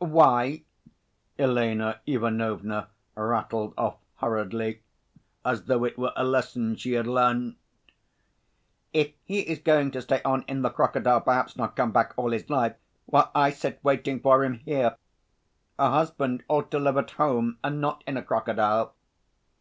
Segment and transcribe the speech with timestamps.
[0.00, 0.62] "Why,"
[1.40, 4.82] Elena Ivanovna rattled off hurriedly,
[5.44, 7.56] as though it were a lesson she had learnt,
[8.92, 12.30] "if he is going to stay on in the crocodile, perhaps not come back all
[12.30, 12.76] his life,
[13.06, 14.94] while I sit waiting for him here!
[15.80, 18.94] A husband ought to live at home, and not in a crocodile...."